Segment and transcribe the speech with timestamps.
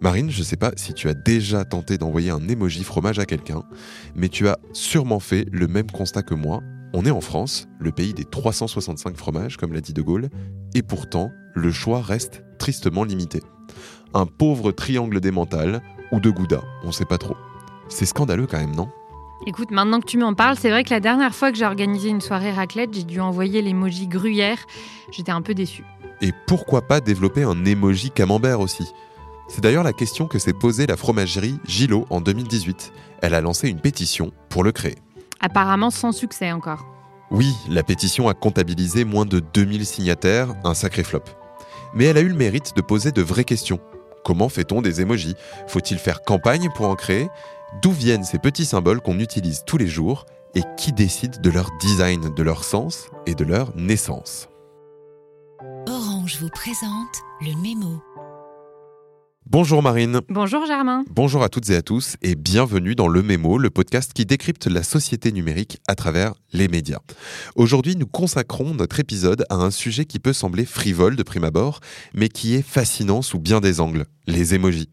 [0.00, 3.24] Marine, je ne sais pas si tu as déjà tenté d'envoyer un emoji fromage à
[3.24, 3.62] quelqu'un,
[4.14, 6.60] mais tu as sûrement fait le même constat que moi.
[6.92, 10.28] On est en France, le pays des 365 fromages, comme l'a dit De Gaulle,
[10.74, 13.40] et pourtant, le choix reste tristement limité.
[14.12, 15.80] Un pauvre triangle d'émental
[16.12, 17.36] ou de gouda, on sait pas trop.
[17.88, 18.88] C'est scandaleux quand même, non?
[19.46, 22.08] Écoute, maintenant que tu m'en parles, c'est vrai que la dernière fois que j'ai organisé
[22.08, 24.58] une soirée raclette, j'ai dû envoyer l'emoji gruyère.
[25.12, 25.84] J'étais un peu déçue.
[26.22, 28.84] Et pourquoi pas développer un emoji camembert aussi?
[29.48, 32.92] C'est d'ailleurs la question que s'est posée la fromagerie Gillot en 2018.
[33.20, 34.96] Elle a lancé une pétition pour le créer.
[35.40, 36.86] Apparemment sans succès encore.
[37.30, 41.24] Oui, la pétition a comptabilisé moins de 2000 signataires, un sacré flop.
[41.94, 43.80] Mais elle a eu le mérite de poser de vraies questions.
[44.24, 45.34] Comment fait-on des emojis
[45.66, 47.28] Faut-il faire campagne pour en créer?
[47.82, 50.26] D'où viennent ces petits symboles qu'on utilise tous les jours?
[50.54, 54.48] Et qui décide de leur design, de leur sens et de leur naissance?
[55.88, 58.00] Orange vous présente le mémo.
[59.46, 60.22] Bonjour Marine.
[60.30, 61.04] Bonjour Germain.
[61.10, 64.66] Bonjour à toutes et à tous et bienvenue dans Le Mémo, le podcast qui décrypte
[64.66, 67.00] la société numérique à travers les médias.
[67.54, 71.80] Aujourd'hui, nous consacrons notre épisode à un sujet qui peut sembler frivole de prime abord,
[72.14, 74.88] mais qui est fascinant sous bien des angles, les emojis.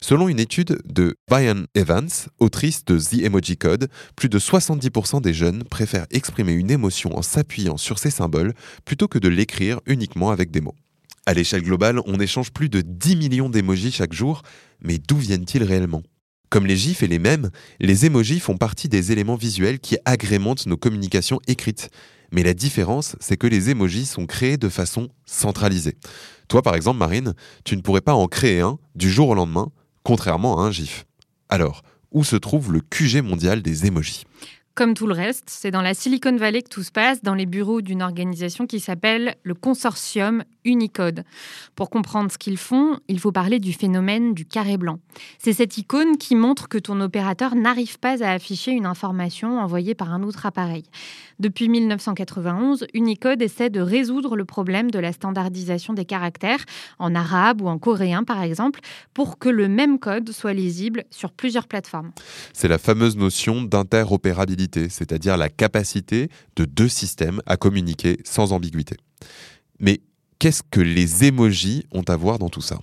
[0.00, 5.34] Selon une étude de Brian Evans, autrice de The Emoji Code, plus de 70% des
[5.34, 10.30] jeunes préfèrent exprimer une émotion en s'appuyant sur ces symboles plutôt que de l'écrire uniquement
[10.30, 10.76] avec des mots.
[11.28, 14.40] À l'échelle globale, on échange plus de 10 millions d'émojis chaque jour,
[14.80, 16.02] mais d'où viennent-ils réellement?
[16.48, 20.64] Comme les gifs et les mèmes, les émojis font partie des éléments visuels qui agrémentent
[20.64, 21.90] nos communications écrites.
[22.32, 25.98] Mais la différence, c'est que les émojis sont créés de façon centralisée.
[26.48, 29.70] Toi, par exemple, Marine, tu ne pourrais pas en créer un du jour au lendemain,
[30.04, 31.04] contrairement à un gif.
[31.50, 34.24] Alors, où se trouve le QG mondial des émojis?
[34.78, 37.46] Comme tout le reste, c'est dans la Silicon Valley que tout se passe, dans les
[37.46, 41.24] bureaux d'une organisation qui s'appelle le consortium Unicode.
[41.74, 45.00] Pour comprendre ce qu'ils font, il faut parler du phénomène du carré blanc.
[45.38, 49.96] C'est cette icône qui montre que ton opérateur n'arrive pas à afficher une information envoyée
[49.96, 50.84] par un autre appareil.
[51.40, 56.64] Depuis 1991, Unicode essaie de résoudre le problème de la standardisation des caractères,
[57.00, 58.80] en arabe ou en coréen par exemple,
[59.12, 62.12] pour que le même code soit lisible sur plusieurs plateformes.
[62.52, 68.96] C'est la fameuse notion d'interopérabilité c'est-à-dire la capacité de deux systèmes à communiquer sans ambiguïté.
[69.80, 70.00] Mais
[70.38, 72.78] qu'est-ce que les emojis ont à voir dans tout ça?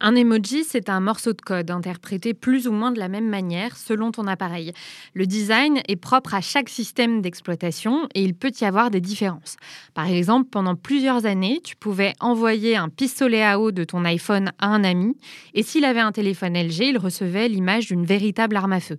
[0.00, 3.76] Un emoji, c'est un morceau de code interprété plus ou moins de la même manière
[3.76, 4.72] selon ton appareil.
[5.14, 9.56] Le design est propre à chaque système d'exploitation et il peut y avoir des différences.
[9.94, 14.52] Par exemple, pendant plusieurs années, tu pouvais envoyer un pistolet à eau de ton iPhone
[14.58, 15.16] à un ami
[15.54, 18.98] et s'il avait un téléphone LG, il recevait l'image d'une véritable arme à feu.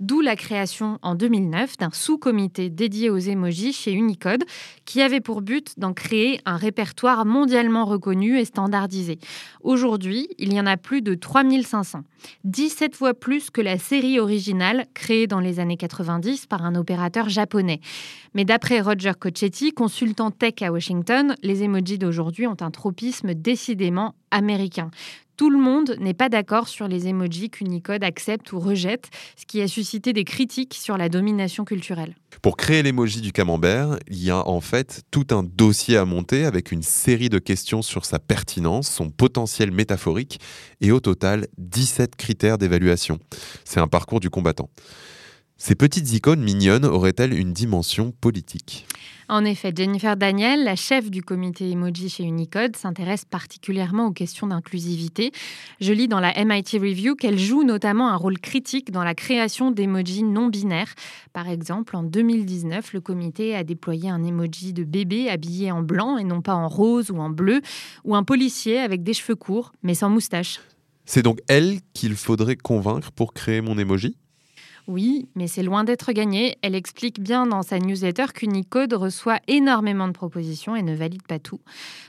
[0.00, 4.44] D'où la création en 2009 d'un sous-comité dédié aux émojis chez Unicode
[4.84, 9.18] qui avait pour but d'en créer un répertoire mondialement reconnu et standardisé.
[9.60, 12.02] Aujourd'hui, il y en a plus de 3500,
[12.44, 17.28] 17 fois plus que la série originale créée dans les années 90 par un opérateur
[17.28, 17.80] japonais.
[18.34, 24.14] Mais d'après Roger Cochetti, consultant tech à Washington, les emojis d'aujourd'hui ont un tropisme décidément
[24.30, 24.90] américain.
[25.38, 29.62] Tout le monde n'est pas d'accord sur les emojis qu'Unicode accepte ou rejette, ce qui
[29.62, 32.16] a suscité des critiques sur la domination culturelle.
[32.42, 36.44] Pour créer l'emoji du camembert, il y a en fait tout un dossier à monter
[36.44, 40.40] avec une série de questions sur sa pertinence, son potentiel métaphorique
[40.80, 43.20] et au total 17 critères d'évaluation.
[43.64, 44.70] C'est un parcours du combattant.
[45.60, 48.86] Ces petites icônes mignonnes auraient-elles une dimension politique?
[49.28, 54.46] En effet, Jennifer Daniel, la chef du comité emoji chez Unicode, s'intéresse particulièrement aux questions
[54.46, 55.32] d'inclusivité.
[55.80, 59.72] Je lis dans la MIT Review qu'elle joue notamment un rôle critique dans la création
[59.72, 60.94] d'emojis non binaires.
[61.32, 66.18] Par exemple, en 2019, le comité a déployé un emoji de bébé habillé en blanc
[66.18, 67.62] et non pas en rose ou en bleu,
[68.04, 70.60] ou un policier avec des cheveux courts mais sans moustache.
[71.04, 74.16] C'est donc elle qu'il faudrait convaincre pour créer mon emoji?
[74.88, 76.56] Oui, mais c'est loin d'être gagné.
[76.62, 81.38] Elle explique bien dans sa newsletter qu'Unicode reçoit énormément de propositions et ne valide pas
[81.38, 81.60] tout.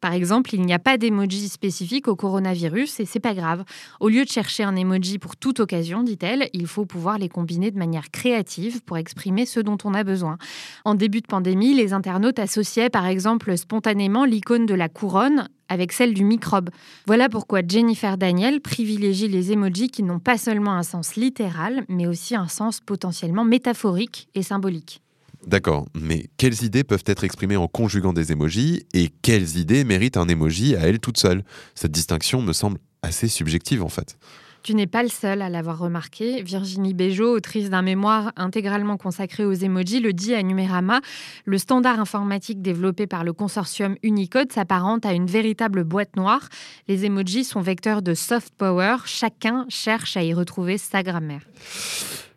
[0.00, 3.64] Par exemple, il n'y a pas d'emoji spécifique au coronavirus et c'est pas grave.
[4.00, 7.70] Au lieu de chercher un emoji pour toute occasion, dit-elle, il faut pouvoir les combiner
[7.70, 10.38] de manière créative pour exprimer ce dont on a besoin.
[10.86, 15.92] En début de pandémie, les internautes associaient par exemple spontanément l'icône de la couronne avec
[15.92, 16.70] celle du microbe.
[17.06, 22.06] Voilà pourquoi Jennifer Daniel privilégie les emojis qui n'ont pas seulement un sens littéral, mais
[22.06, 25.00] aussi un sens potentiellement métaphorique et symbolique.
[25.46, 30.18] D'accord, mais quelles idées peuvent être exprimées en conjuguant des emojis et quelles idées méritent
[30.18, 31.42] un emoji à elle toute seule?
[31.74, 34.16] Cette distinction me semble assez subjective en fait.
[34.62, 36.40] Tu n'es pas le seul à l'avoir remarqué.
[36.42, 41.00] Virginie Béjot, autrice d'un mémoire intégralement consacré aux emojis, le dit à Numérama.
[41.44, 46.48] Le standard informatique développé par le consortium Unicode s'apparente à une véritable boîte noire.
[46.86, 48.98] Les emojis sont vecteurs de soft power.
[49.04, 51.42] Chacun cherche à y retrouver sa grammaire.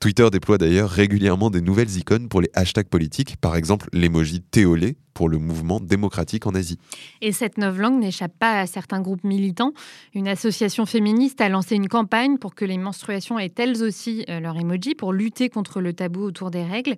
[0.00, 4.96] Twitter déploie d'ailleurs régulièrement des nouvelles icônes pour les hashtags politiques, par exemple l'emoji Théolé
[5.16, 6.78] pour le mouvement démocratique en Asie.
[7.22, 9.72] Et cette nouvelle langue n'échappe pas à certains groupes militants.
[10.14, 14.40] Une association féministe a lancé une campagne pour que les menstruations aient elles aussi euh,
[14.40, 16.96] leur emoji pour lutter contre le tabou autour des règles.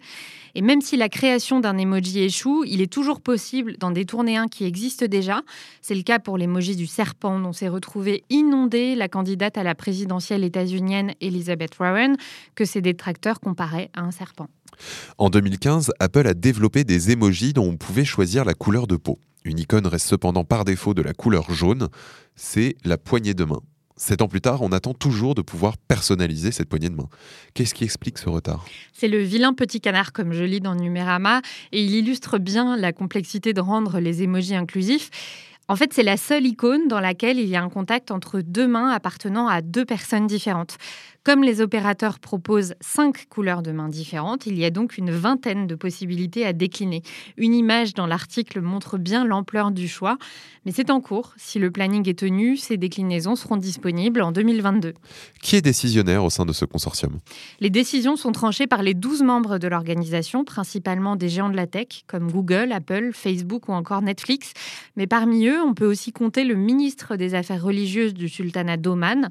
[0.56, 4.49] Et même si la création d'un emoji échoue, il est toujours possible d'en détourner un
[4.49, 5.43] qui existe déjà.
[5.81, 9.76] C'est le cas pour l'emoji du serpent dont s'est retrouvée inondée la candidate à la
[9.76, 12.17] présidentielle états-unienne Elizabeth Warren,
[12.56, 14.49] que ses détracteurs comparaient à un serpent.
[15.19, 19.19] En 2015, Apple a développé des emojis dont on pouvait choisir la couleur de peau.
[19.45, 21.89] Une icône reste cependant par défaut de la couleur jaune,
[22.37, 23.61] c'est la poignée de main.
[23.97, 27.09] Sept ans plus tard, on attend toujours de pouvoir personnaliser cette poignée de main.
[27.53, 28.65] Qu'est-ce qui explique ce retard?
[28.93, 31.43] C'est le vilain petit canard, comme je lis dans Numérama,
[31.73, 35.11] et il illustre bien la complexité de rendre les emojis inclusifs.
[35.67, 38.67] En fait, c'est la seule icône dans laquelle il y a un contact entre deux
[38.69, 40.79] mains appartenant à deux personnes différentes.
[41.29, 45.67] Comme les opérateurs proposent cinq couleurs de mains différentes, il y a donc une vingtaine
[45.67, 47.03] de possibilités à décliner.
[47.37, 50.17] Une image dans l'article montre bien l'ampleur du choix,
[50.65, 51.35] mais c'est en cours.
[51.37, 54.95] Si le planning est tenu, ces déclinaisons seront disponibles en 2022.
[55.43, 57.19] Qui est décisionnaire au sein de ce consortium?
[57.61, 61.67] Les décisions sont tranchées par les 12 membres de l'organisation, principalement des géants de la
[61.67, 64.55] tech comme Google, Apple, Facebook ou encore Netflix.
[64.97, 69.29] Mais parmi eux, on peut aussi compter le ministre des Affaires religieuses du sultanat d'Oman.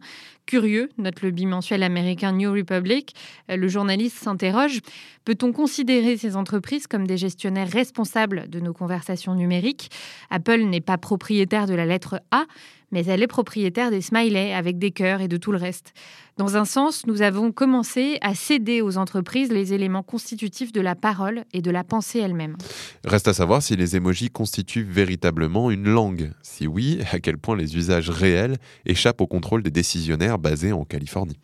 [0.47, 3.13] Curieux, note le bimensuel américain New Republic,
[3.51, 4.79] euh, le journaliste s'interroge.
[5.25, 9.91] Peut-on considérer ces entreprises comme des gestionnaires responsables de nos conversations numériques?
[10.29, 12.45] Apple n'est pas propriétaire de la lettre A,
[12.91, 15.93] mais elle est propriétaire des smileys avec des cœurs et de tout le reste.
[16.37, 20.93] Dans un sens, nous avons commencé à céder aux entreprises les éléments constitutifs de la
[20.93, 22.57] parole et de la pensée elle-même.
[23.03, 26.31] Reste à savoir si les émojis constituent véritablement une langue.
[26.43, 30.85] Si oui, à quel point les usages réels échappent au contrôle des décisionnaires basés en
[30.85, 31.39] Californie.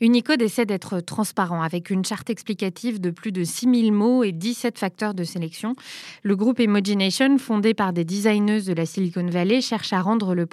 [0.00, 4.78] Unicode essaie d'être transparent avec une charte explicative de plus de 6000 mots et 17
[4.78, 5.74] facteurs de sélection.
[6.22, 10.46] Le groupe Emogination, fondé par des designeuses de la Silicon Valley, cherche à rendre le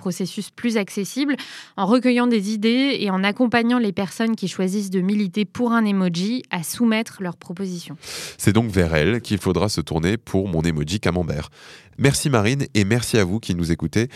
[0.56, 1.36] plus accessible
[1.78, 5.86] en recueillant des idées et en accompagnant les personnes qui choisissent de militer pour un
[5.86, 7.98] emoji à soumettre leurs propositions.
[8.38, 11.50] C'est donc vers elle qu'il faudra se tourner pour mon emoji camembert.
[11.98, 14.10] Merci Marine et merci à vous qui nous écoutez.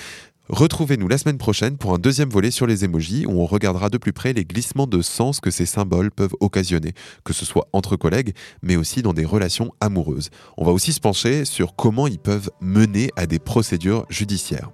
[0.50, 4.00] Retrouvez-nous la semaine prochaine pour un deuxième volet sur les émojis où on regardera de
[4.00, 6.94] plus près les glissements de sens que ces symboles peuvent occasionner,
[7.24, 8.34] que ce soit entre collègues,
[8.64, 10.32] mais aussi dans des relations amoureuses.
[10.58, 14.72] On va aussi se pencher sur comment ils peuvent mener à des procédures judiciaires.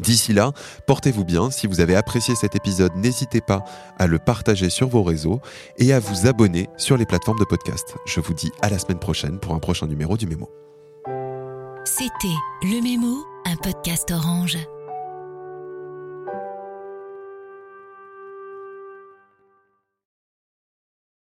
[0.00, 0.52] D'ici là,
[0.86, 1.50] portez-vous bien.
[1.50, 3.64] Si vous avez apprécié cet épisode, n'hésitez pas
[3.98, 5.40] à le partager sur vos réseaux
[5.76, 7.96] et à vous abonner sur les plateformes de podcast.
[8.06, 10.50] Je vous dis à la semaine prochaine pour un prochain numéro du Mémo.
[11.84, 14.58] C'était Le Mémo, un podcast orange.